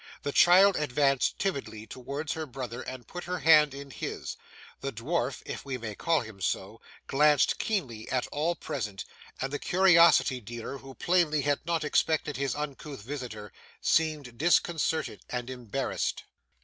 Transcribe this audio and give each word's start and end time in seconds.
The 0.23 0.31
child 0.31 0.77
advanced 0.77 1.37
timidly 1.37 1.85
towards 1.85 2.33
her 2.33 2.47
brother 2.47 2.81
and 2.81 3.05
put 3.07 3.25
her 3.25 3.37
hand 3.37 3.75
in 3.75 3.91
his, 3.91 4.35
the 4.79 4.91
dwarf 4.91 5.43
(if 5.45 5.63
we 5.63 5.77
may 5.77 5.93
call 5.93 6.21
him 6.21 6.41
so) 6.41 6.81
glanced 7.05 7.59
keenly 7.59 8.09
at 8.09 8.25
all 8.31 8.55
present, 8.55 9.05
and 9.39 9.53
the 9.53 9.59
curiosity 9.59 10.41
dealer, 10.41 10.79
who 10.79 10.95
plainly 10.95 11.41
had 11.43 11.59
not 11.67 11.83
expected 11.83 12.35
his 12.35 12.55
uncouth 12.55 13.03
visitor, 13.03 13.53
seemed 13.79 14.39
disconcerted 14.39 15.21
and 15.29 15.51
embarrassed. 15.51 16.23